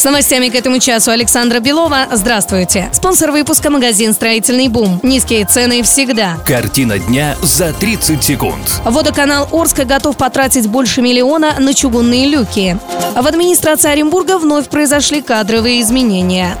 С 0.00 0.04
новостями 0.04 0.48
к 0.48 0.54
этому 0.54 0.78
часу 0.78 1.10
Александра 1.10 1.60
Белова. 1.60 2.06
Здравствуйте. 2.10 2.88
Спонсор 2.90 3.32
выпуска 3.32 3.68
магазин 3.68 4.14
«Строительный 4.14 4.68
бум». 4.68 4.98
Низкие 5.02 5.44
цены 5.44 5.82
всегда. 5.82 6.38
Картина 6.46 6.98
дня 6.98 7.36
за 7.42 7.74
30 7.74 8.24
секунд. 8.24 8.80
Водоканал 8.86 9.46
Орска 9.52 9.84
готов 9.84 10.16
потратить 10.16 10.68
больше 10.68 11.02
миллиона 11.02 11.56
на 11.58 11.74
чугунные 11.74 12.26
люки. 12.28 12.78
В 13.14 13.26
администрации 13.26 13.90
Оренбурга 13.90 14.38
вновь 14.38 14.70
произошли 14.70 15.20
кадровые 15.20 15.82
изменения. 15.82 16.56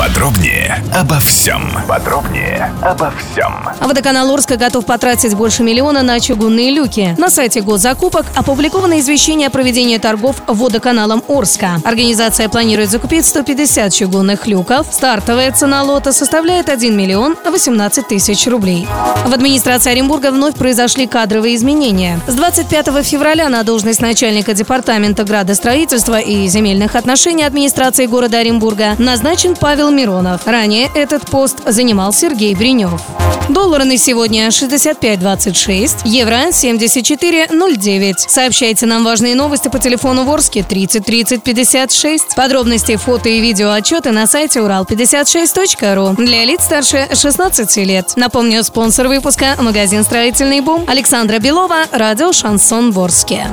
Подробнее 0.00 0.82
обо 0.94 1.20
всем. 1.20 1.60
Подробнее 1.86 2.72
обо 2.80 3.12
всем. 3.18 3.52
Водоканал 3.80 4.32
Орска 4.32 4.56
готов 4.56 4.86
потратить 4.86 5.34
больше 5.34 5.62
миллиона 5.62 6.02
на 6.02 6.18
чугунные 6.20 6.70
люки. 6.70 7.14
На 7.18 7.28
сайте 7.28 7.60
госзакупок 7.60 8.24
опубликовано 8.34 8.98
извещение 9.00 9.48
о 9.48 9.50
проведении 9.50 9.98
торгов 9.98 10.36
водоканалом 10.46 11.22
Орска. 11.28 11.82
Организация 11.84 12.48
планирует 12.48 12.88
закупить 12.90 13.26
150 13.26 13.92
чугунных 13.92 14.46
люков. 14.46 14.86
Стартовая 14.90 15.52
цена 15.52 15.82
лота 15.82 16.12
составляет 16.12 16.70
1 16.70 16.96
миллион 16.96 17.36
18 17.44 18.08
тысяч 18.08 18.46
рублей. 18.46 18.88
В 19.26 19.34
администрации 19.34 19.92
Оренбурга 19.92 20.30
вновь 20.30 20.54
произошли 20.54 21.06
кадровые 21.06 21.56
изменения. 21.56 22.18
С 22.26 22.32
25 22.32 23.04
февраля 23.04 23.50
на 23.50 23.64
должность 23.64 24.00
начальника 24.00 24.54
департамента 24.54 25.24
градостроительства 25.24 26.18
и 26.18 26.46
земельных 26.46 26.96
отношений 26.96 27.44
администрации 27.44 28.06
города 28.06 28.38
Оренбурга 28.38 28.94
назначен 28.96 29.54
Павел 29.54 29.89
Миронов. 29.90 30.46
Ранее 30.46 30.90
этот 30.94 31.28
пост 31.30 31.58
занимал 31.66 32.12
Сергей 32.12 32.54
Бринев. 32.54 33.00
Доллары 33.48 33.84
на 33.84 33.98
сегодня 33.98 34.46
65.26, 34.48 36.02
евро 36.04 36.50
74.09. 36.50 38.14
Сообщайте 38.28 38.86
нам 38.86 39.04
важные 39.04 39.34
новости 39.34 39.68
по 39.68 39.80
телефону 39.80 40.24
Ворске 40.24 40.62
30 40.62 41.04
30 41.04 41.42
56. 41.42 42.36
Подробности, 42.36 42.94
фото 42.96 43.28
и 43.28 43.40
видео 43.40 43.72
отчеты 43.72 44.12
на 44.12 44.28
сайте 44.28 44.60
урал56.ру 44.60 46.14
для 46.24 46.44
лиц 46.44 46.62
старше 46.62 47.08
16 47.12 47.76
лет. 47.78 48.12
Напомню, 48.14 48.62
спонсор 48.62 49.08
выпуска– 49.08 49.56
магазин 49.60 50.04
«Строительный 50.04 50.60
бум» 50.60 50.84
Александра 50.86 51.40
Белова, 51.40 51.86
радио 51.90 52.32
«Шансон 52.32 52.92
Ворске». 52.92 53.48